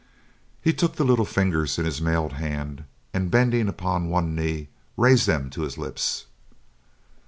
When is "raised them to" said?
4.97-5.61